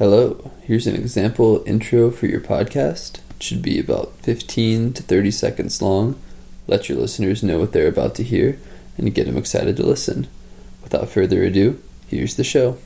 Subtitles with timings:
[0.00, 3.18] Hello, here's an example intro for your podcast.
[3.36, 6.18] It should be about 15 to 30 seconds long.
[6.66, 8.58] Let your listeners know what they're about to hear
[8.96, 10.26] and get them excited to listen.
[10.82, 12.78] Without further ado, here's the show.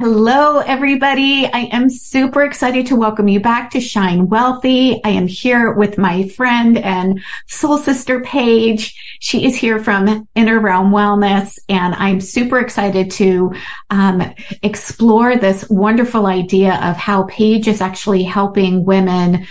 [0.00, 1.44] Hello, everybody.
[1.44, 4.98] I am super excited to welcome you back to Shine Wealthy.
[5.04, 8.98] I am here with my friend and soul sister Paige.
[9.20, 13.52] She is here from Inner Realm Wellness, and I'm super excited to
[13.90, 14.22] um,
[14.62, 19.46] explore this wonderful idea of how Paige is actually helping women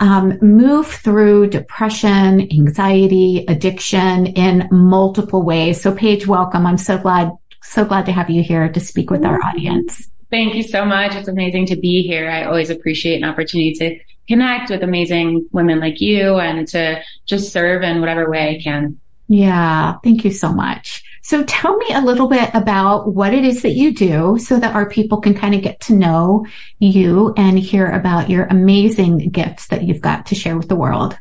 [0.00, 5.80] um, move through depression, anxiety, addiction in multiple ways.
[5.80, 6.66] So, Paige, welcome.
[6.66, 7.32] I'm so glad
[7.64, 10.10] so glad to have you here to speak with our audience.
[10.30, 11.14] Thank you so much.
[11.14, 12.30] It's amazing to be here.
[12.30, 17.52] I always appreciate an opportunity to connect with amazing women like you and to just
[17.52, 18.98] serve in whatever way I can.
[19.28, 21.02] Yeah, thank you so much.
[21.22, 24.74] So tell me a little bit about what it is that you do so that
[24.74, 26.46] our people can kind of get to know
[26.78, 31.18] you and hear about your amazing gifts that you've got to share with the world.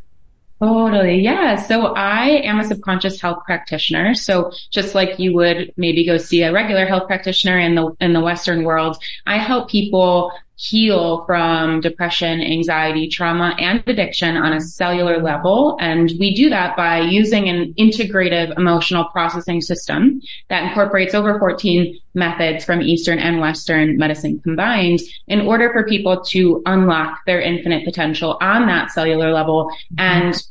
[0.59, 1.19] Totally.
[1.19, 1.57] Yeah.
[1.57, 4.13] So I am a subconscious health practitioner.
[4.13, 8.13] So just like you would maybe go see a regular health practitioner in the, in
[8.13, 14.61] the Western world, I help people heal from depression, anxiety, trauma, and addiction on a
[14.61, 15.77] cellular level.
[15.79, 21.97] And we do that by using an integrative emotional processing system that incorporates over 14
[22.13, 27.83] methods from Eastern and Western medicine combined in order for people to unlock their infinite
[27.83, 29.99] potential on that cellular level mm-hmm.
[29.99, 30.43] and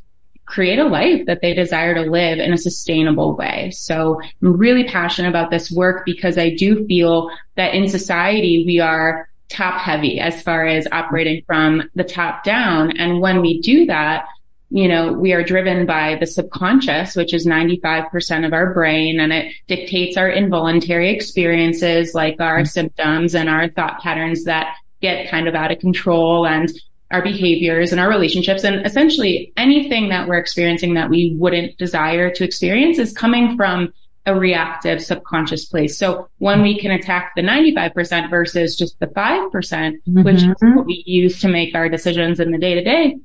[0.46, 3.70] create a life that they desire to live in a sustainable way.
[3.70, 8.78] So I'm really passionate about this work because I do feel that in society we
[8.78, 12.96] are top heavy as far as operating from the top down.
[12.96, 14.26] And when we do that,
[14.70, 19.30] you know, we are driven by the subconscious, which is 95% of our brain and
[19.30, 22.66] it dictates our involuntary experiences like our mm-hmm.
[22.66, 26.72] symptoms and our thought patterns that get kind of out of control and
[27.10, 32.30] our behaviors and our relationships and essentially anything that we're experiencing that we wouldn't desire
[32.30, 33.92] to experience is coming from
[34.24, 35.98] a reactive subconscious place.
[35.98, 40.36] So when we can attack the 95% versus just the 5%, percent mm hmm which
[40.36, 40.76] is mm-hmm.
[40.76, 43.16] what we use to make our decisions in the day to day,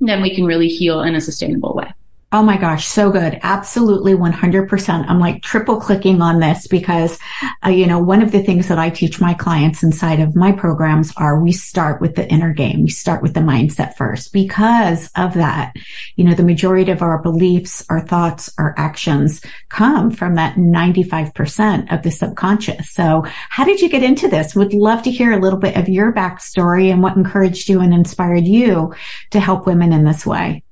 [0.00, 1.90] then we can really heal in a sustainable way.
[2.34, 3.38] Oh my gosh, so good.
[3.44, 5.08] Absolutely 100%.
[5.08, 7.16] I'm like triple clicking on this because,
[7.64, 10.50] uh, you know, one of the things that I teach my clients inside of my
[10.50, 12.82] programs are we start with the inner game.
[12.82, 15.76] We start with the mindset first because of that.
[16.16, 21.92] You know, the majority of our beliefs, our thoughts, our actions come from that 95%
[21.94, 22.90] of the subconscious.
[22.90, 24.56] So how did you get into this?
[24.56, 27.94] Would love to hear a little bit of your backstory and what encouraged you and
[27.94, 28.92] inspired you
[29.30, 30.63] to help women in this way.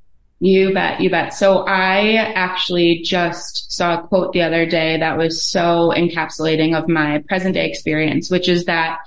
[0.44, 1.34] You bet, you bet.
[1.34, 6.88] So I actually just saw a quote the other day that was so encapsulating of
[6.88, 8.98] my present day experience, which is that,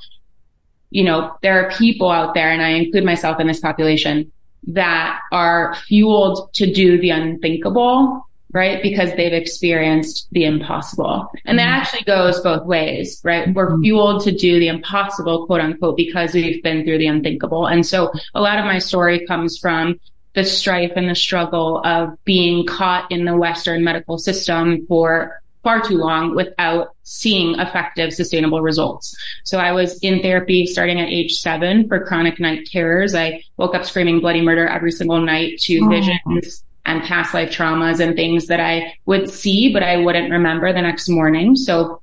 [0.92, 4.32] you know, there are people out there, and I include myself in this population,
[4.68, 8.82] that are fueled to do the unthinkable, right?
[8.82, 11.30] Because they've experienced the impossible.
[11.44, 11.82] And that mm-hmm.
[11.82, 13.54] actually goes both ways, right?
[13.54, 13.82] We're mm-hmm.
[13.82, 17.68] fueled to do the impossible, quote unquote, because we've been through the unthinkable.
[17.68, 20.00] And so a lot of my story comes from
[20.36, 25.82] the strife and the struggle of being caught in the Western medical system for far
[25.82, 29.18] too long without seeing effective, sustainable results.
[29.44, 33.16] So I was in therapy starting at age seven for chronic night terrors.
[33.16, 35.90] I woke up screaming bloody murder every single night to oh.
[35.90, 40.72] visions and past life traumas and things that I would see, but I wouldn't remember
[40.72, 41.56] the next morning.
[41.56, 42.00] So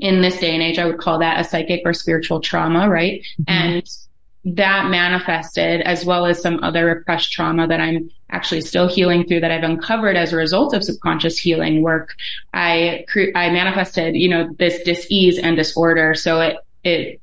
[0.00, 3.20] in this day and age, I would call that a psychic or spiritual trauma, right?
[3.20, 3.44] Mm-hmm.
[3.48, 3.90] And
[4.44, 9.40] that manifested as well as some other repressed trauma that I'm actually still healing through
[9.40, 12.14] that I've uncovered as a result of subconscious healing work.
[12.52, 16.14] I, I manifested, you know, this dis-ease and disorder.
[16.14, 17.20] So it, it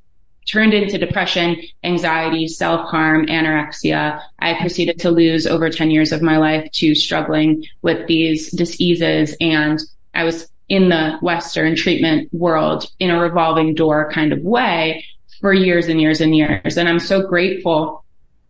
[0.47, 4.19] turned into depression, anxiety, self-harm, anorexia.
[4.39, 9.35] I proceeded to lose over 10 years of my life to struggling with these diseases.
[9.39, 9.79] And
[10.15, 15.05] I was in the Western treatment world in a revolving door kind of way
[15.41, 16.77] for years and years and years.
[16.77, 18.05] And I'm so grateful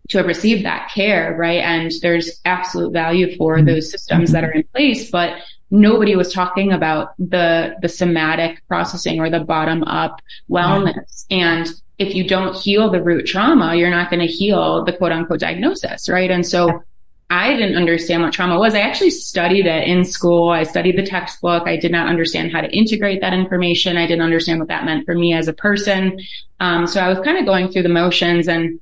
[0.09, 1.61] to have received that care, right?
[1.61, 3.67] And there's absolute value for mm-hmm.
[3.67, 5.37] those systems that are in place, but
[5.69, 11.25] nobody was talking about the, the somatic processing or the bottom up wellness.
[11.31, 11.67] And
[11.97, 15.39] if you don't heal the root trauma, you're not going to heal the quote unquote
[15.39, 16.29] diagnosis, right?
[16.29, 16.83] And so
[17.31, 18.75] I didn't understand what trauma was.
[18.75, 20.49] I actually studied it in school.
[20.49, 21.65] I studied the textbook.
[21.65, 23.95] I did not understand how to integrate that information.
[23.95, 26.19] I didn't understand what that meant for me as a person.
[26.59, 28.81] Um, so I was kind of going through the motions and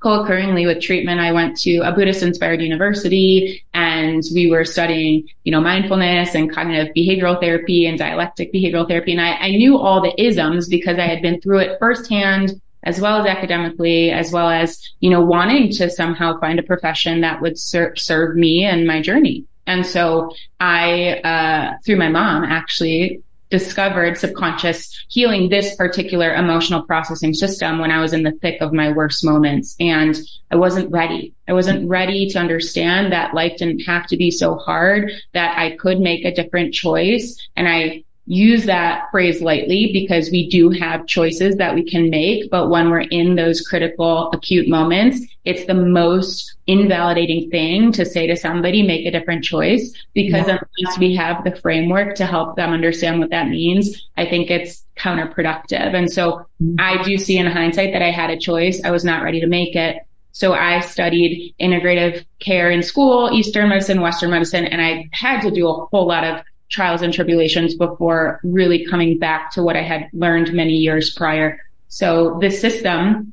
[0.00, 5.52] co-occurringly with treatment, I went to a Buddhist inspired university and we were studying, you
[5.52, 9.12] know, mindfulness and cognitive behavioral therapy and dialectic behavioral therapy.
[9.12, 13.00] And I, I knew all the isms because I had been through it firsthand as
[13.00, 17.42] well as academically, as well as, you know, wanting to somehow find a profession that
[17.42, 19.44] would ser- serve me and my journey.
[19.66, 27.32] And so I, uh, through my mom actually discovered subconscious healing this particular emotional processing
[27.32, 29.76] system when I was in the thick of my worst moments.
[29.78, 30.16] And
[30.50, 31.32] I wasn't ready.
[31.48, 35.76] I wasn't ready to understand that life didn't have to be so hard that I
[35.76, 37.36] could make a different choice.
[37.56, 42.50] And I use that phrase lightly because we do have choices that we can make.
[42.50, 48.26] But when we're in those critical acute moments, it's the most invalidating thing to say
[48.26, 50.58] to somebody, make a different choice because yeah.
[50.78, 54.84] unless we have the framework to help them understand what that means, I think it's
[54.98, 55.94] counterproductive.
[55.94, 56.74] And so mm-hmm.
[56.80, 58.82] I do see in hindsight that I had a choice.
[58.84, 59.98] I was not ready to make it.
[60.32, 65.50] So I studied integrative care in school, Eastern medicine, Western medicine, and I had to
[65.50, 69.82] do a whole lot of trials and tribulations before really coming back to what I
[69.82, 71.60] had learned many years prior.
[71.88, 73.32] So this system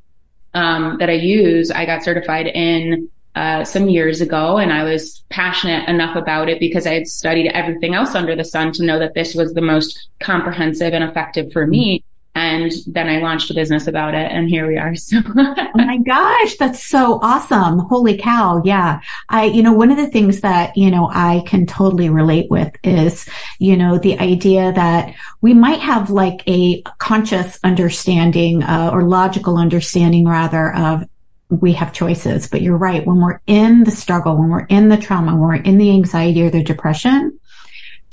[0.54, 5.24] um, that I use, I got certified in uh, some years ago, and I was
[5.30, 9.00] passionate enough about it because I had studied everything else under the sun to know
[9.00, 12.04] that this was the most comprehensive and effective for me.
[12.36, 14.96] And then I launched a business about it and here we are.
[15.04, 17.80] So Oh my gosh, that's so awesome.
[17.80, 18.62] Holy cow.
[18.66, 19.02] Yeah.
[19.30, 22.74] I, you know, one of the things that, you know, I can totally relate with
[22.84, 23.28] is,
[23.60, 29.58] you know, the idea that we might have like a conscious understanding, uh, or logical
[29.58, 31.04] understanding rather of
[31.50, 33.06] we have choices, but you're right.
[33.06, 36.42] When we're in the struggle, when we're in the trauma, when we're in the anxiety
[36.42, 37.40] or the depression,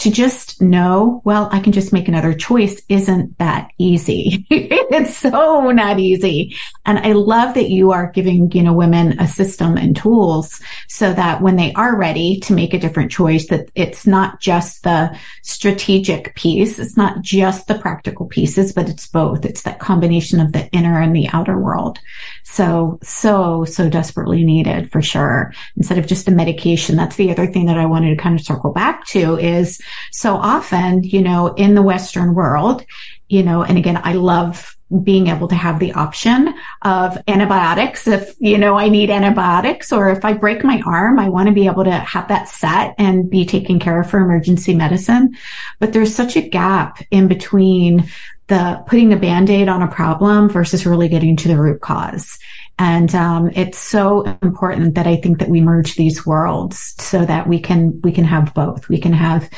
[0.00, 4.46] to just know, well, I can just make another choice isn't that easy.
[4.50, 6.56] it's so not easy.
[6.86, 10.58] And I love that you are giving, you know, women a system and tools
[10.88, 14.84] so that when they are ready to make a different choice, that it's not just
[14.84, 16.78] the strategic piece.
[16.78, 19.44] It's not just the practical pieces, but it's both.
[19.44, 21.98] It's that combination of the inner and the outer world.
[22.44, 25.52] So, so, so desperately needed for sure.
[25.76, 26.96] Instead of just a medication.
[26.96, 29.78] That's the other thing that I wanted to kind of circle back to is
[30.12, 32.84] so often, you know, in the Western world,
[33.28, 36.52] you know, and again, I love being able to have the option
[36.82, 41.28] of antibiotics if, you know, I need antibiotics or if I break my arm, I
[41.28, 44.74] want to be able to have that set and be taken care of for emergency
[44.74, 45.36] medicine.
[45.78, 48.08] But there's such a gap in between
[48.48, 52.36] the putting the band-aid on a problem versus really getting to the root cause.
[52.80, 57.46] And um, it's so important that I think that we merge these worlds so that
[57.46, 58.88] we can we can have both.
[58.88, 59.50] We can have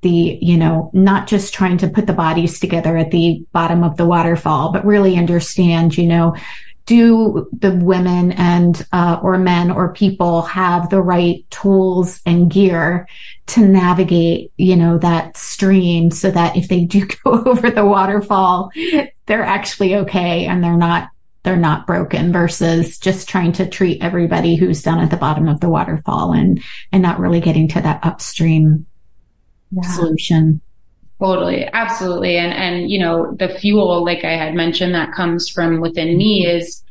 [0.00, 3.98] the you know not just trying to put the bodies together at the bottom of
[3.98, 6.34] the waterfall, but really understand you know
[6.86, 13.06] do the women and uh, or men or people have the right tools and gear
[13.48, 18.70] to navigate you know that stream so that if they do go over the waterfall
[19.26, 21.10] they're actually okay and they're not
[21.42, 25.60] they're not broken versus just trying to treat everybody who's down at the bottom of
[25.60, 28.86] the waterfall and and not really getting to that upstream
[29.70, 29.82] yeah.
[29.82, 30.60] solution
[31.18, 35.80] totally absolutely and and you know the fuel like i had mentioned that comes from
[35.80, 36.82] within me is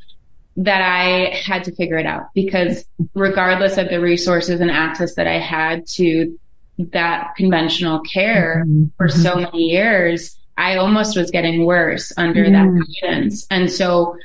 [0.55, 5.27] that i had to figure it out because regardless of the resources and access that
[5.27, 6.37] i had to
[6.77, 8.85] that conventional care mm-hmm.
[8.97, 9.43] for so mm-hmm.
[9.43, 12.51] many years I almost was getting worse under mm.
[12.51, 13.47] that guidance.
[13.49, 14.17] And so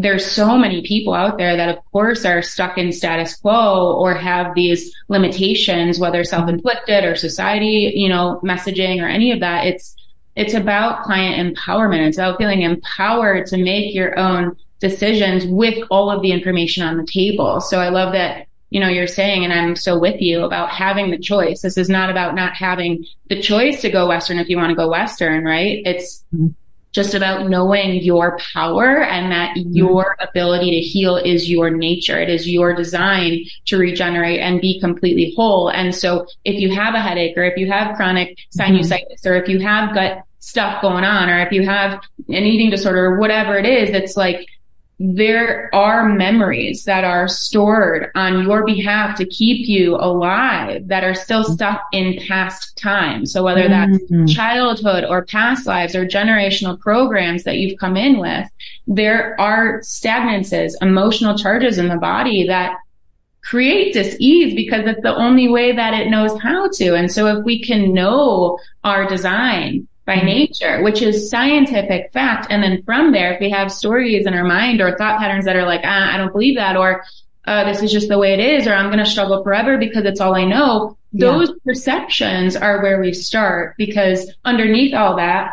[0.00, 4.14] there's so many people out there that of course are stuck in status quo or
[4.14, 9.66] have these limitations, whether self-inflicted or society, you know, messaging or any of that.
[9.66, 9.96] It's,
[10.36, 12.06] it's about client empowerment.
[12.06, 16.96] It's about feeling empowered to make your own decisions with all of the information on
[16.96, 17.60] the table.
[17.60, 21.10] So I love that, you know, you're saying, and I'm so with you about having
[21.10, 21.62] the choice.
[21.62, 24.76] This is not about not having the choice to go Western if you want to
[24.76, 25.82] go Western, right?
[25.84, 26.48] It's, mm-hmm
[26.92, 29.72] just about knowing your power and that mm-hmm.
[29.72, 32.18] your ability to heal is your nature.
[32.18, 35.68] It is your design to regenerate and be completely whole.
[35.68, 38.76] And so if you have a headache or if you have chronic mm-hmm.
[38.76, 42.70] sinusitis or if you have gut stuff going on or if you have an eating
[42.70, 44.46] disorder or whatever it is, it's like
[45.00, 51.14] there are memories that are stored on your behalf to keep you alive that are
[51.14, 53.24] still stuck in past time.
[53.24, 54.26] So whether that's mm-hmm.
[54.26, 58.48] childhood or past lives or generational programs that you've come in with,
[58.88, 62.76] there are stagnances, emotional charges in the body that
[63.42, 66.94] create dis-ease because it's the only way that it knows how to.
[66.94, 70.26] And so if we can know our design by mm-hmm.
[70.26, 72.46] nature, which is scientific fact.
[72.48, 75.54] And then from there, if we have stories in our mind or thought patterns that
[75.54, 77.04] are like, ah, I don't believe that, or
[77.44, 80.06] uh, this is just the way it is, or I'm going to struggle forever because
[80.06, 80.96] it's all I know.
[81.12, 81.54] Those yeah.
[81.64, 85.52] perceptions are where we start because underneath all that,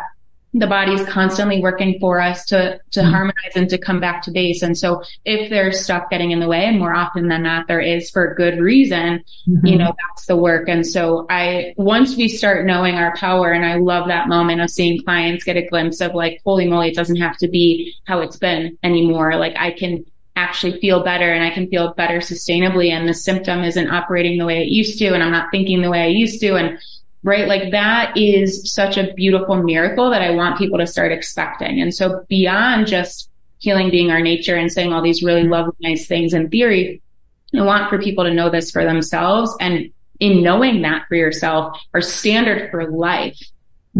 [0.54, 3.10] the body is constantly working for us to to mm-hmm.
[3.10, 4.62] harmonize and to come back to base.
[4.62, 7.80] And so if there's stuff getting in the way, and more often than not there
[7.80, 9.66] is for good reason, mm-hmm.
[9.66, 10.68] you know, that's the work.
[10.68, 14.70] And so I once we start knowing our power, and I love that moment of
[14.70, 18.20] seeing clients get a glimpse of like, holy moly, it doesn't have to be how
[18.20, 19.36] it's been anymore.
[19.36, 20.04] Like I can
[20.36, 24.44] actually feel better and I can feel better sustainably and the symptom isn't operating the
[24.44, 26.78] way it used to and I'm not thinking the way I used to and
[27.26, 27.48] right?
[27.48, 31.80] Like that is such a beautiful miracle that I want people to start expecting.
[31.80, 33.28] And so beyond just
[33.58, 37.02] healing being our nature and saying all these really lovely, nice things in theory,
[37.52, 39.52] I want for people to know this for themselves.
[39.60, 39.90] And
[40.20, 43.40] in knowing that for yourself, our standard for life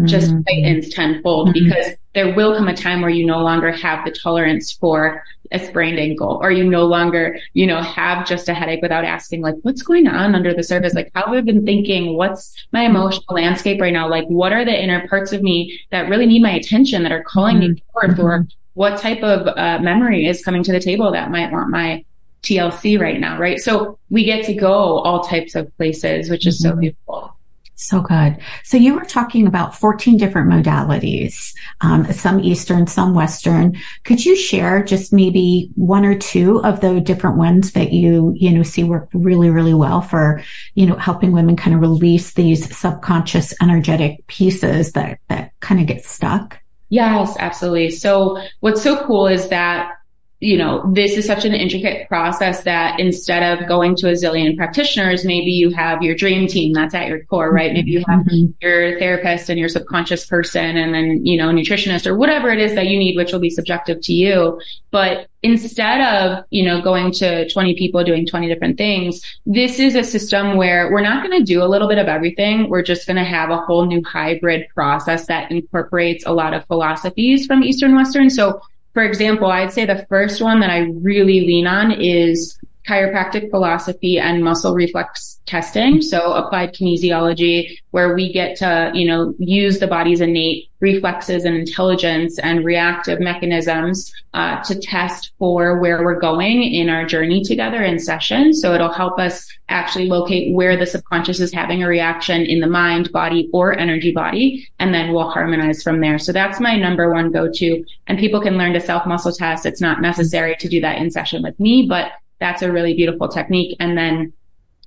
[0.05, 0.41] just mm-hmm.
[0.43, 1.65] tightens tenfold mm-hmm.
[1.65, 5.59] because there will come a time where you no longer have the tolerance for a
[5.59, 9.55] sprained ankle or you no longer, you know, have just a headache without asking like,
[9.61, 10.93] what's going on under the surface?
[10.93, 12.15] Like, how have I been thinking?
[12.15, 14.09] What's my emotional landscape right now?
[14.09, 17.23] Like, what are the inner parts of me that really need my attention that are
[17.23, 17.73] calling mm-hmm.
[17.73, 21.51] me forth or what type of uh, memory is coming to the table that might
[21.51, 22.03] want my
[22.43, 23.59] TLC right now, right?
[23.59, 26.79] So we get to go all types of places, which is so mm-hmm.
[26.81, 27.36] beautiful.
[27.79, 28.37] So good.
[28.63, 33.77] So you were talking about 14 different modalities, um, some Eastern, some Western.
[34.03, 38.51] Could you share just maybe one or two of the different ones that you, you
[38.51, 40.41] know, see work really, really well for,
[40.73, 45.85] you know, helping women kind of release these subconscious energetic pieces that, that kind of
[45.85, 46.59] get stuck?
[46.89, 47.91] Yes, absolutely.
[47.91, 49.91] So what's so cool is that
[50.39, 54.55] you know, this is such an intricate process that instead of going to a zillion
[54.55, 57.73] practitioners, maybe you have your dream team that's at your core, right?
[57.73, 58.51] Maybe you have mm-hmm.
[58.61, 62.75] your therapist and your subconscious person and then, you know, nutritionist or whatever it is
[62.75, 64.61] that you need, which will be subjective to you.
[64.91, 69.95] But instead of, you know, going to 20 people doing 20 different things, this is
[69.95, 72.69] a system where we're not going to do a little bit of everything.
[72.69, 76.63] We're just going to have a whole new hybrid process that incorporates a lot of
[76.67, 78.29] philosophies from Eastern Western.
[78.29, 78.61] So
[78.93, 84.17] for example, I'd say the first one that I really lean on is chiropractic philosophy
[84.17, 86.01] and muscle reflex testing.
[86.01, 91.55] So applied kinesiology, where we get to, you know, use the body's innate reflexes and
[91.55, 97.83] intelligence and reactive mechanisms uh, to test for where we're going in our journey together
[97.83, 98.53] in session.
[98.53, 102.67] So it'll help us actually locate where the subconscious is having a reaction in the
[102.67, 106.19] mind, body, or energy body, and then we'll harmonize from there.
[106.19, 107.83] So that's my number one go-to.
[108.05, 109.65] And people can learn to self muscle test.
[109.65, 113.27] It's not necessary to do that in session with me, but that's a really beautiful
[113.27, 113.75] technique.
[113.79, 114.33] And then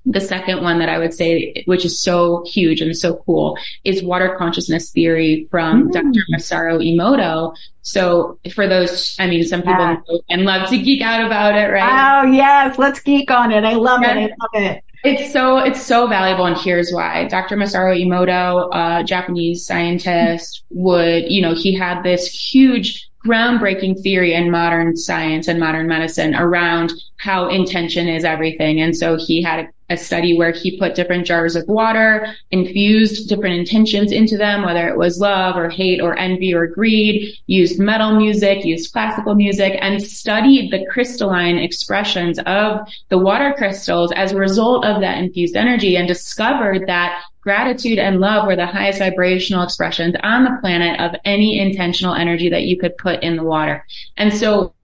[0.07, 4.03] the second one that I would say, which is so huge and so cool, is
[4.03, 5.93] water consciousness theory from mm.
[5.93, 6.25] Dr.
[6.35, 7.55] Masaru Emoto.
[7.83, 10.19] So for those, I mean, some people yeah.
[10.31, 12.23] and love to geek out about it, right?
[12.23, 13.65] Oh yes, let's geek on it.
[13.65, 14.15] I love yeah.
[14.15, 14.33] it.
[14.33, 14.85] I love it.
[15.03, 17.27] It's so it's so valuable, and here's why.
[17.27, 17.57] Dr.
[17.57, 24.51] Masaru Emoto, a Japanese scientist, would you know he had this huge groundbreaking theory in
[24.51, 28.81] modern science and modern medicine around how intention is everything.
[28.81, 33.29] And so he had a, a, study where he put different jars of water, infused
[33.29, 37.79] different intentions into them, whether it was love or hate or envy or greed, used
[37.79, 44.33] metal music, used classical music, and studied the crystalline expressions of the water crystals as
[44.33, 48.99] a result of that infused energy and discovered that gratitude and love were the highest
[48.99, 53.45] vibrational expressions on the planet of any intentional energy that you could put in the
[53.45, 53.85] water.
[54.17, 54.75] And so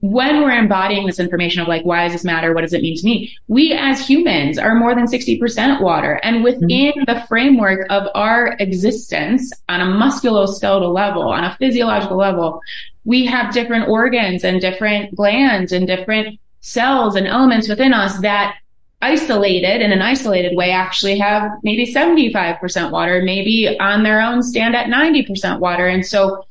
[0.00, 2.52] when we're embodying this information of like, why does this matter?
[2.52, 3.34] What does it mean to me?
[3.48, 6.20] We as humans are more than 60% water.
[6.22, 7.04] And within mm-hmm.
[7.06, 12.60] the framework of our existence on a musculoskeletal level, on a physiological level,
[13.04, 18.56] we have different organs and different glands and different cells and elements within us that
[19.02, 24.74] isolated in an isolated way actually have maybe 75% water, maybe on their own stand
[24.74, 25.86] at 90% water.
[25.86, 26.44] And so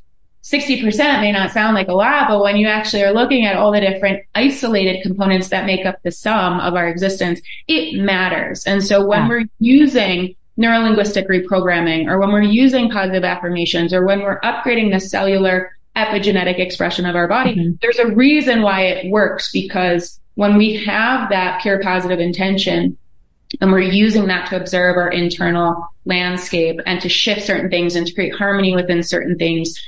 [0.43, 3.71] 60% may not sound like a lot, but when you actually are looking at all
[3.71, 8.63] the different isolated components that make up the sum of our existence, it matters.
[8.65, 9.29] And so when yeah.
[9.29, 14.99] we're using neurolinguistic reprogramming or when we're using positive affirmations or when we're upgrading the
[14.99, 17.71] cellular epigenetic expression of our body, mm-hmm.
[17.81, 22.97] there's a reason why it works because when we have that pure positive intention
[23.61, 28.05] and we're using that to observe our internal landscape and to shift certain things and
[28.07, 29.81] to create harmony within certain things,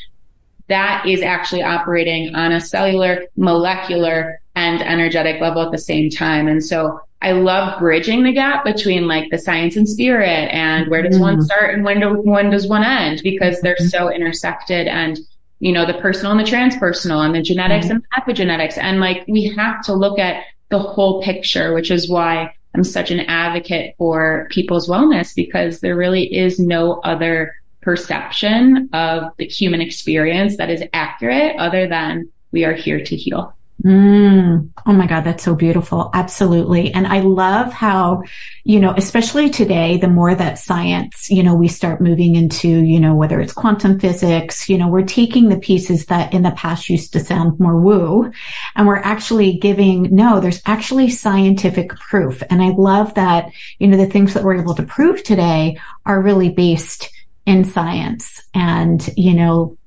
[0.68, 6.48] that is actually operating on a cellular, molecular, and energetic level at the same time.
[6.48, 11.02] And so I love bridging the gap between like the science and spirit and where
[11.02, 11.24] does mm-hmm.
[11.24, 13.88] one start and when do, when does one end because they're mm-hmm.
[13.88, 15.20] so intersected and
[15.60, 17.96] you know, the personal and the transpersonal and the genetics mm-hmm.
[17.96, 18.78] and the epigenetics.
[18.78, 23.10] And like we have to look at the whole picture, which is why I'm such
[23.10, 29.82] an advocate for people's wellness because there really is no other perception of the human
[29.82, 33.57] experience that is accurate other than we are here to heal.
[33.86, 34.72] Mm.
[34.88, 36.10] Oh my God, that's so beautiful.
[36.16, 36.92] Absolutely.
[36.94, 38.24] And I love how,
[38.64, 43.00] you know, especially today, the more that science, you know, we start moving into, you
[43.00, 46.90] know, whether it's quantum physics, you know, we're taking the pieces that in the past
[46.90, 48.32] used to sound more woo
[48.76, 52.42] and we're actually giving, no, there's actually scientific proof.
[52.50, 56.20] And I love that, you know, the things that we're able to prove today are
[56.22, 57.12] really based
[57.46, 59.78] in science and, you know,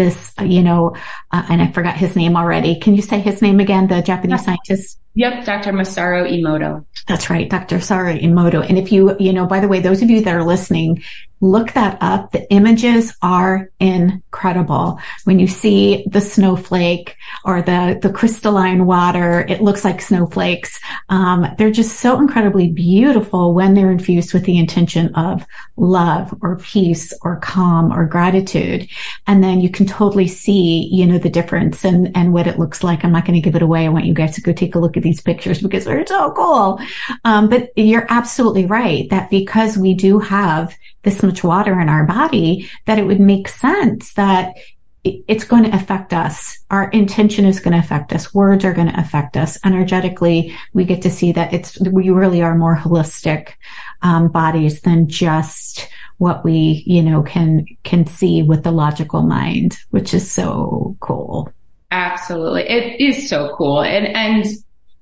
[0.00, 0.96] this, you know,
[1.30, 2.80] uh, and I forgot his name already.
[2.80, 3.86] Can you say his name again?
[3.86, 4.99] The Japanese scientist?
[5.14, 5.72] Yep, Dr.
[5.72, 6.84] Masaru Emoto.
[7.08, 7.78] That's right, Dr.
[7.78, 8.66] Masaru Emoto.
[8.66, 11.02] And if you, you know, by the way, those of you that are listening,
[11.40, 12.32] look that up.
[12.32, 15.00] The images are incredible.
[15.24, 20.78] When you see the snowflake or the, the crystalline water, it looks like snowflakes.
[21.08, 26.58] Um, they're just so incredibly beautiful when they're infused with the intention of love or
[26.58, 28.86] peace or calm or gratitude.
[29.26, 32.84] And then you can totally see, you know, the difference and, and what it looks
[32.84, 33.02] like.
[33.02, 33.86] I'm not going to give it away.
[33.86, 36.32] I want you guys to go take a look at these pictures because they're so
[36.32, 36.78] cool.
[37.24, 42.06] Um, but you're absolutely right that because we do have this much water in our
[42.06, 44.54] body that it would make sense that
[45.02, 46.58] it's going to affect us.
[46.70, 48.34] Our intention is going to affect us.
[48.34, 49.58] Words are going to affect us.
[49.64, 53.54] Energetically, we get to see that it's, we really are more holistic,
[54.02, 55.88] um, bodies than just
[56.18, 61.50] what we, you know, can, can see with the logical mind, which is so cool.
[61.90, 62.68] Absolutely.
[62.68, 63.82] It is so cool.
[63.82, 64.44] And, and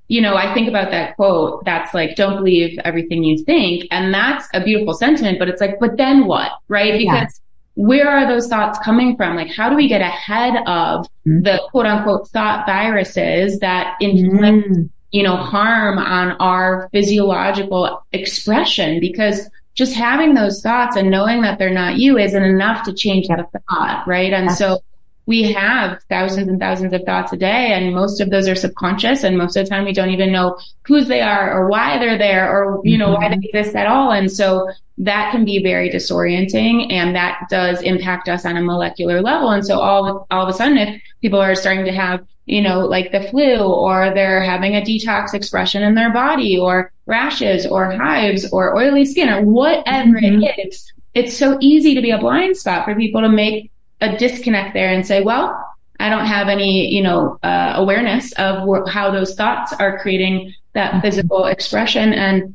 [0.08, 3.86] you know, I think about that quote that's like, don't believe everything you think.
[3.90, 6.50] And that's a beautiful sentiment, but it's like, but then what?
[6.68, 6.94] Right?
[6.98, 7.40] Because yes.
[7.74, 9.36] where are those thoughts coming from?
[9.36, 11.42] Like, how do we get ahead of mm-hmm.
[11.42, 14.82] the quote unquote thought viruses that inflict, mm-hmm.
[15.12, 19.00] you know, harm on our physiological expression?
[19.00, 23.28] Because just having those thoughts and knowing that they're not you isn't enough to change
[23.28, 24.32] the thought, right?
[24.32, 24.80] And so
[25.28, 29.22] we have thousands and thousands of thoughts a day and most of those are subconscious
[29.22, 32.16] and most of the time we don't even know whose they are or why they're
[32.16, 33.22] there or you know mm-hmm.
[33.22, 33.58] why they mm-hmm.
[33.58, 38.46] exist at all and so that can be very disorienting and that does impact us
[38.46, 41.84] on a molecular level and so all all of a sudden if people are starting
[41.84, 46.10] to have you know like the flu or they're having a detox expression in their
[46.10, 50.42] body or rashes or hives or oily skin or whatever mm-hmm.
[50.42, 54.16] it is it's so easy to be a blind spot for people to make a
[54.16, 55.64] disconnect there and say, well,
[56.00, 60.54] I don't have any, you know, uh, awareness of wh- how those thoughts are creating
[60.74, 61.00] that mm-hmm.
[61.00, 62.12] physical expression.
[62.12, 62.54] And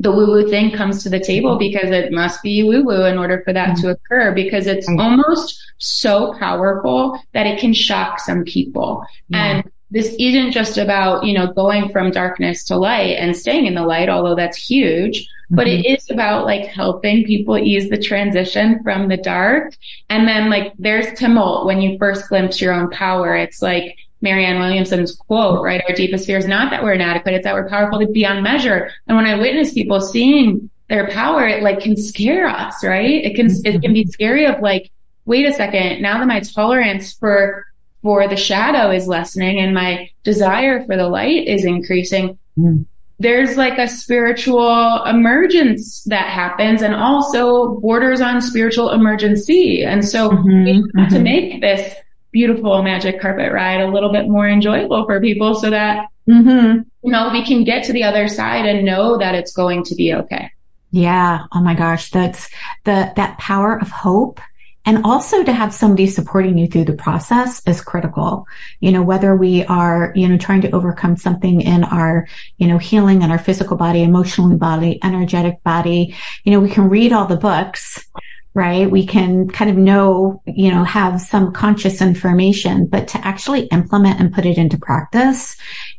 [0.00, 3.16] the woo woo thing comes to the table because it must be woo woo in
[3.16, 3.82] order for that mm-hmm.
[3.82, 9.04] to occur because it's almost so powerful that it can shock some people.
[9.28, 9.44] Yeah.
[9.44, 13.74] And this isn't just about, you know, going from darkness to light and staying in
[13.74, 15.94] the light, although that's huge, but it mm-hmm.
[15.94, 19.74] is about like helping people ease the transition from the dark.
[20.08, 23.36] And then like there's tumult when you first glimpse your own power.
[23.36, 25.82] It's like Marianne Williamson's quote, right?
[25.88, 27.34] Our deepest fear is not that we're inadequate.
[27.34, 28.90] It's that we're powerful to beyond measure.
[29.06, 33.24] And when I witness people seeing their power, it like can scare us, right?
[33.24, 34.10] It can, it can be mm-hmm.
[34.10, 34.90] scary of like,
[35.26, 36.02] wait a second.
[36.02, 37.66] Now that my tolerance for
[38.04, 42.38] for the shadow is lessening and my desire for the light is increasing.
[42.56, 42.86] Mm
[43.18, 49.84] there's like a spiritual emergence that happens and also borders on spiritual emergency.
[49.84, 51.14] And so mm-hmm, we have mm-hmm.
[51.14, 51.94] to make this
[52.32, 56.80] beautiful magic carpet ride a little bit more enjoyable for people so that, mm-hmm.
[57.02, 59.94] you know, we can get to the other side and know that it's going to
[59.94, 60.50] be okay.
[60.90, 61.44] Yeah.
[61.52, 62.10] Oh my gosh.
[62.10, 62.48] That's
[62.84, 64.40] the, that power of hope
[64.86, 68.46] and also to have somebody supporting you through the process is critical.
[68.80, 72.26] You know, whether we are, you know, trying to overcome something in our,
[72.58, 76.88] you know, healing in our physical body, emotional body, energetic body, you know, we can
[76.88, 78.04] read all the books,
[78.52, 78.90] right?
[78.90, 84.20] We can kind of know, you know, have some conscious information, but to actually implement
[84.20, 85.56] and put it into practice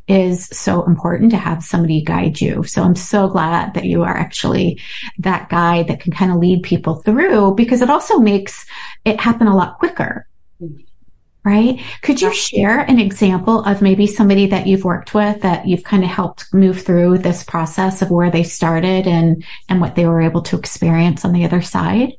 [0.08, 2.62] is so important to have somebody guide you.
[2.62, 4.80] So I'm so glad that you are actually
[5.18, 8.66] that guide that can kind of lead people through because it also makes
[9.04, 10.28] it happen a lot quicker.
[11.44, 11.80] Right?
[12.02, 16.02] Could you share an example of maybe somebody that you've worked with that you've kind
[16.02, 20.22] of helped move through this process of where they started and, and what they were
[20.22, 22.14] able to experience on the other side?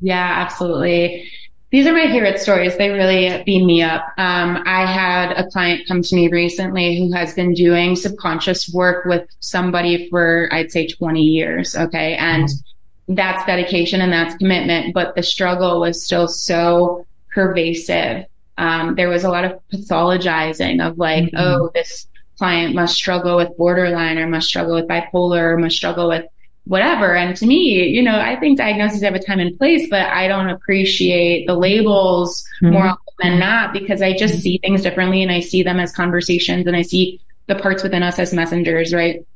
[0.00, 1.30] Yeah, absolutely
[1.70, 2.76] these are my favorite stories.
[2.76, 4.02] They really beam me up.
[4.18, 9.04] Um, I had a client come to me recently who has been doing subconscious work
[9.04, 11.76] with somebody for, I'd say 20 years.
[11.76, 12.16] Okay.
[12.16, 13.14] And mm-hmm.
[13.14, 18.24] that's dedication and that's commitment, but the struggle was still so pervasive.
[18.58, 21.36] Um, there was a lot of pathologizing of like, mm-hmm.
[21.36, 26.08] oh, this client must struggle with borderline or must struggle with bipolar or must struggle
[26.08, 26.24] with
[26.64, 27.14] whatever.
[27.14, 30.28] And to me, you know, I think diagnoses have a time and place, but I
[30.28, 32.74] don't appreciate the labels mm-hmm.
[32.74, 35.92] more often than not because I just see things differently and I see them as
[35.92, 39.26] conversations and I see the parts within us as messengers, right?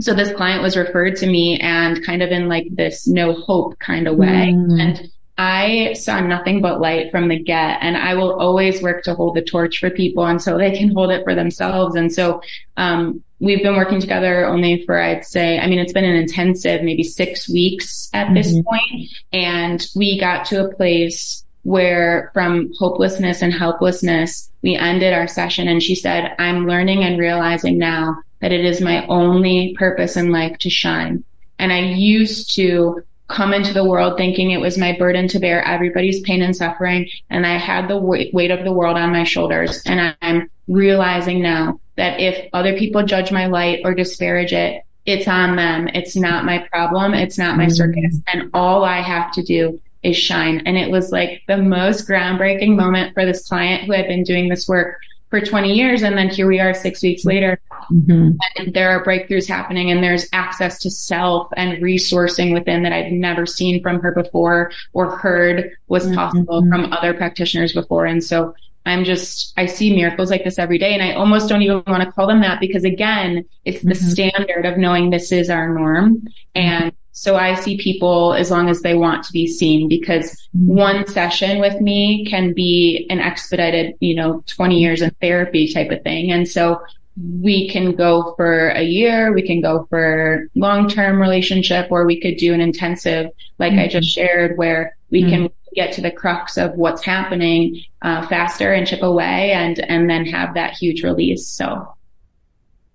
[0.00, 3.78] So this client was referred to me and kind of in like this no hope
[3.78, 4.52] kind of way.
[4.52, 4.80] Mm.
[4.80, 9.14] And I saw nothing but light from the get and I will always work to
[9.14, 11.94] hold the torch for people until they can hold it for themselves.
[11.94, 12.42] And so,
[12.76, 16.82] um, we've been working together only for, I'd say, I mean, it's been an intensive,
[16.82, 18.34] maybe six weeks at mm-hmm.
[18.34, 25.12] this point, And we got to a place where from hopelessness and helplessness, we ended
[25.12, 29.74] our session and she said, I'm learning and realizing now that it is my only
[29.76, 31.24] purpose in life to shine.
[31.58, 35.64] And I used to come into the world thinking it was my burden to bear
[35.64, 37.08] everybody's pain and suffering.
[37.30, 39.82] And I had the weight of the world on my shoulders.
[39.84, 45.26] And I'm realizing now that if other people judge my light or disparage it, it's
[45.26, 45.88] on them.
[45.88, 47.14] It's not my problem.
[47.14, 48.16] It's not my circus.
[48.16, 48.40] Mm-hmm.
[48.40, 50.62] And all I have to do is shine.
[50.66, 54.48] And it was like the most groundbreaking moment for this client who had been doing
[54.48, 54.96] this work
[55.30, 56.02] for 20 years.
[56.02, 57.58] And then here we are six weeks later.
[57.90, 58.32] Mm-hmm.
[58.56, 63.12] And there are breakthroughs happening and there's access to self and resourcing within that I've
[63.12, 66.14] never seen from her before or heard was mm-hmm.
[66.14, 66.70] possible mm-hmm.
[66.70, 68.06] from other practitioners before.
[68.06, 70.92] And so I'm just, I see miracles like this every day.
[70.92, 74.08] And I almost don't even want to call them that because again, it's the mm-hmm.
[74.08, 76.26] standard of knowing this is our norm.
[76.54, 80.74] And so I see people as long as they want to be seen because mm-hmm.
[80.74, 85.90] one session with me can be an expedited, you know, 20 years in therapy type
[85.90, 86.32] of thing.
[86.32, 86.82] And so
[87.16, 92.38] we can go for a year, we can go for long-term relationship, or we could
[92.38, 93.80] do an intensive, like mm-hmm.
[93.80, 94.26] I just mm-hmm.
[94.26, 95.30] shared, where we mm-hmm.
[95.30, 100.08] can get to the crux of what's happening uh, faster and chip away, and and
[100.08, 101.48] then have that huge release.
[101.48, 101.94] So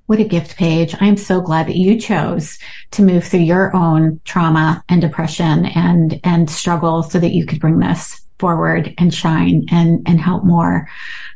[0.08, 0.96] what a gift Paige.
[1.02, 2.58] I'm so glad that you chose
[2.92, 7.60] to move through your own trauma and depression and, and struggle so that you could
[7.60, 10.88] bring this forward and shine and, and help more,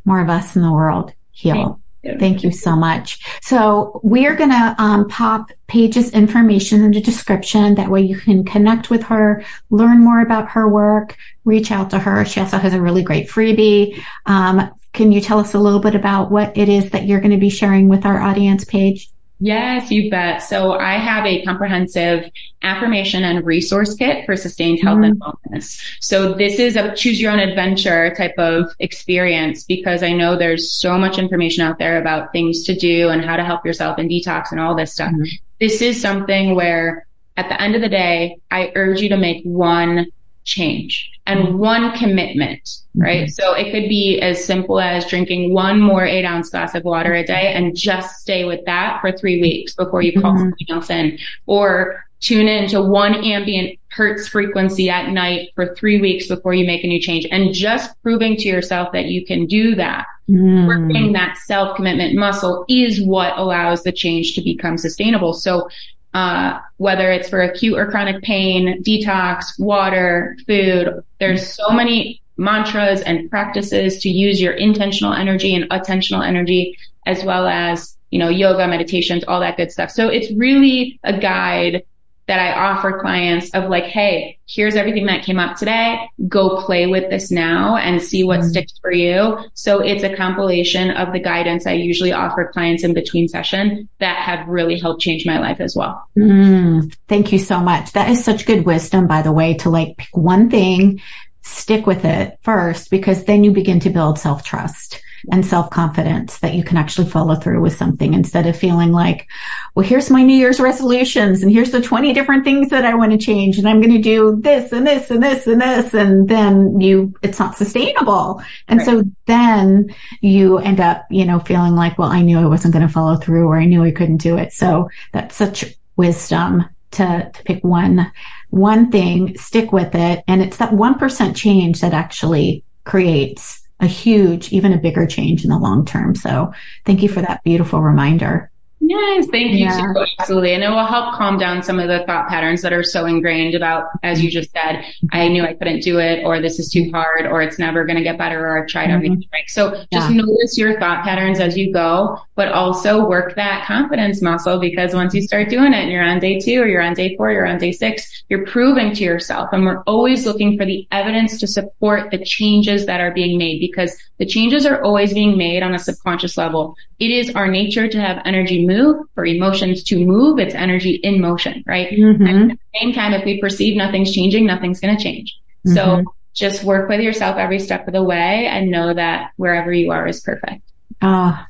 [0.06, 1.82] more of us in the world heal.
[2.04, 3.20] Thank you, so much.
[3.42, 7.76] So we are going to um, pop Paige's information in the description.
[7.76, 12.00] That way you can connect with her, learn more about her work, reach out to
[12.00, 12.26] her.
[12.26, 14.02] She also has a really great freebie.
[14.26, 17.32] Um, can you tell us a little bit about what it is that you're going
[17.32, 19.10] to be sharing with our audience Paige?
[19.44, 20.44] Yes, you bet.
[20.44, 22.30] So I have a comprehensive
[22.62, 25.08] affirmation and resource kit for sustained health mm.
[25.08, 25.82] and wellness.
[26.00, 30.72] So this is a choose your own adventure type of experience because I know there's
[30.72, 34.08] so much information out there about things to do and how to help yourself and
[34.08, 35.12] detox and all this stuff.
[35.12, 35.28] Mm.
[35.60, 39.44] This is something where at the end of the day, I urge you to make
[39.44, 40.06] one
[40.44, 41.58] change and mm-hmm.
[41.58, 43.28] one commitment, right?
[43.28, 43.32] Mm-hmm.
[43.32, 47.14] So it could be as simple as drinking one more eight ounce glass of water
[47.14, 50.50] a day and just stay with that for three weeks before you call mm-hmm.
[50.50, 56.00] something else in or tune in to one ambient hertz frequency at night for three
[56.00, 59.46] weeks before you make a new change and just proving to yourself that you can
[59.46, 60.06] do that.
[60.30, 60.68] Mm.
[60.68, 65.34] Working that self commitment muscle is what allows the change to become sustainable.
[65.34, 65.68] So
[66.14, 71.04] uh, whether it's for acute or chronic pain, detox, water, food.
[71.20, 77.24] There's so many mantras and practices to use your intentional energy and attentional energy, as
[77.24, 79.92] well as, you know, yoga, meditations, all that good stuff.
[79.92, 81.84] So it's really a guide
[82.32, 86.10] that I offer clients of like, Hey, here's everything that came up today.
[86.30, 88.50] Go play with this now and see what mm.
[88.50, 89.38] sticks for you.
[89.54, 94.16] So it's a compilation of the guidance I usually offer clients in between session that
[94.16, 96.08] have really helped change my life as well.
[96.18, 97.92] Mm, thank you so much.
[97.92, 101.02] That is such good wisdom, by the way, to like pick one thing,
[101.42, 106.40] stick with it first, because then you begin to build self trust and self confidence
[106.40, 109.28] that you can actually follow through with something instead of feeling like,
[109.76, 113.12] well, here's my New Year's resolutions and here's the 20 different things that I want
[113.12, 115.94] to change and I'm going to do this and this and this and this.
[115.94, 118.42] And then you, it's not sustainable.
[118.68, 118.86] And right.
[118.86, 122.88] so then you end up, you know, feeling like, well, I knew I wasn't going
[122.88, 124.54] to follow through or I knew I couldn't do it.
[124.54, 128.12] So that's such wisdom to, to pick one,
[128.50, 130.24] one thing, stick with it.
[130.28, 135.50] And it's that 1% change that actually creates a huge, even a bigger change in
[135.50, 136.16] the long term.
[136.16, 136.54] So
[136.86, 138.51] thank you for that beautiful reminder.
[138.82, 139.60] Yes, thank you.
[139.60, 139.94] Yeah.
[140.20, 140.54] Absolutely.
[140.54, 143.56] And it will help calm down some of the thought patterns that are so ingrained
[143.56, 146.90] about, as you just said, I knew I couldn't do it, or this is too
[146.92, 148.96] hard, or it's never going to get better, or I've tried mm-hmm.
[148.96, 149.30] everything.
[149.32, 149.50] Right.
[149.50, 150.22] So just yeah.
[150.22, 154.96] notice your thought patterns as you go, but but also work that confidence muscle because
[154.96, 157.32] once you start doing it and you're on day two or you're on day four,
[157.32, 159.50] you're on day six, you're proving to yourself.
[159.52, 163.60] And we're always looking for the evidence to support the changes that are being made
[163.60, 166.76] because the changes are always being made on a subconscious level.
[166.98, 170.40] It is our nature to have energy move, for emotions to move.
[170.40, 171.92] It's energy in motion, right?
[171.92, 172.26] Mm-hmm.
[172.26, 175.38] And at the same time, if we perceive nothing's changing, nothing's going to change.
[175.68, 175.76] Mm-hmm.
[175.76, 176.04] So
[176.34, 180.08] just work with yourself every step of the way and know that wherever you are
[180.08, 180.62] is perfect.
[181.02, 181.46] Oh,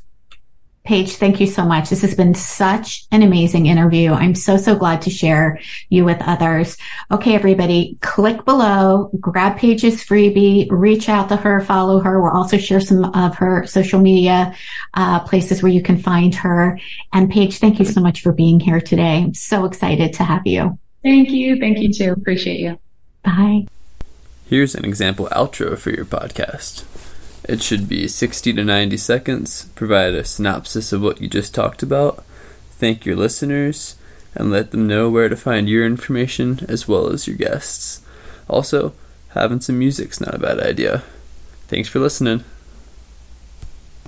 [0.83, 1.89] Paige, thank you so much.
[1.89, 4.13] This has been such an amazing interview.
[4.13, 6.75] I'm so, so glad to share you with others.
[7.11, 12.19] Okay, everybody, click below, grab Paige's freebie, reach out to her, follow her.
[12.19, 14.55] We'll also share some of her social media
[14.95, 16.79] uh, places where you can find her.
[17.13, 19.17] And Paige, thank you so much for being here today.
[19.17, 20.79] I'm so excited to have you.
[21.03, 21.59] Thank you.
[21.59, 22.11] Thank you too.
[22.11, 22.79] Appreciate you.
[23.23, 23.67] Bye.
[24.47, 26.83] Here's an example outro for your podcast.
[27.51, 31.83] It should be 60 to 90 seconds, provide a synopsis of what you just talked
[31.83, 32.23] about,
[32.79, 33.97] thank your listeners,
[34.33, 37.99] and let them know where to find your information as well as your guests.
[38.47, 38.93] Also,
[39.31, 41.03] having some music's not a bad idea.
[41.67, 42.45] Thanks for listening.